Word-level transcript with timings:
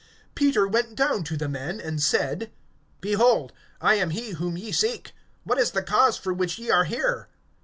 (21)Peter 0.35 0.71
went 0.71 0.95
down 0.95 1.23
to 1.23 1.37
the 1.37 1.47
men, 1.47 1.79
and 1.79 2.01
said: 2.01 2.51
Behold, 3.01 3.53
I 3.79 3.93
am 3.93 4.09
he 4.09 4.31
whom 4.31 4.57
ye 4.57 4.71
seek. 4.71 5.11
What 5.43 5.59
is 5.59 5.69
the 5.73 5.83
cause 5.83 6.17
for 6.17 6.33
which 6.33 6.57
ye 6.57 6.71
are 6.71 6.85
here? 6.85 7.27